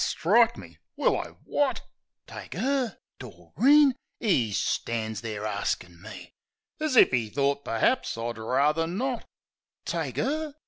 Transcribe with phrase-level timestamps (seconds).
[0.01, 0.79] O, strike me!
[0.97, 1.81] Will I wot?
[2.25, 2.97] Take 'er?
[3.19, 3.93] Doceen?
[4.19, 6.33] 'E stan's there arstin' me I
[6.83, 9.25] As if 'e thort per'aps I'd rather not!
[9.85, 10.55] Take 'er?